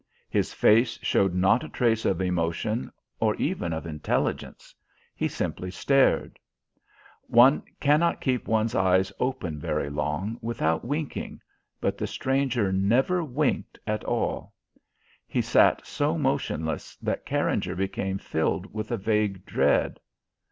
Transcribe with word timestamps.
His 0.31 0.51
face 0.51 0.97
showed 1.03 1.35
not 1.35 1.63
a 1.63 1.69
trace 1.69 2.05
of 2.05 2.21
emotion 2.21 2.91
or 3.19 3.35
even 3.35 3.71
of 3.71 3.85
intelligence. 3.85 4.73
He 5.15 5.27
simply 5.27 5.69
stared. 5.69 6.39
One 7.27 7.61
cannot 7.79 8.19
keep 8.19 8.47
one's 8.47 8.73
eyes 8.73 9.13
open 9.19 9.59
very 9.59 9.91
long 9.91 10.39
without 10.41 10.83
winking, 10.83 11.39
but 11.79 11.99
the 11.99 12.07
stranger 12.07 12.71
never 12.73 13.23
winked 13.23 13.77
at 13.85 14.03
all. 14.03 14.55
He 15.27 15.39
sat 15.43 15.85
so 15.85 16.17
motionless 16.17 16.95
that 16.95 17.23
Carringer 17.27 17.75
became 17.75 18.17
filled 18.17 18.73
with 18.73 18.89
a 18.89 18.97
vague 18.97 19.45
dread. 19.45 19.99